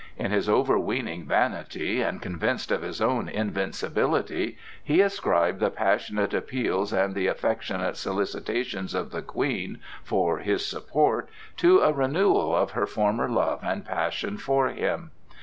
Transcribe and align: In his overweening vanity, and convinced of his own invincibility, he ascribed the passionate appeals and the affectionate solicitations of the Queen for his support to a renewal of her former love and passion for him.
In 0.17 0.31
his 0.31 0.49
overweening 0.49 1.27
vanity, 1.27 2.01
and 2.01 2.23
convinced 2.23 2.71
of 2.71 2.81
his 2.81 3.01
own 3.01 3.29
invincibility, 3.29 4.57
he 4.83 4.99
ascribed 4.99 5.59
the 5.59 5.69
passionate 5.69 6.33
appeals 6.33 6.91
and 6.91 7.13
the 7.13 7.27
affectionate 7.27 7.95
solicitations 7.97 8.95
of 8.95 9.11
the 9.11 9.21
Queen 9.21 9.77
for 10.03 10.39
his 10.39 10.65
support 10.65 11.29
to 11.57 11.81
a 11.81 11.93
renewal 11.93 12.55
of 12.55 12.71
her 12.71 12.87
former 12.87 13.29
love 13.29 13.59
and 13.61 13.85
passion 13.85 14.37
for 14.39 14.69
him. 14.69 15.11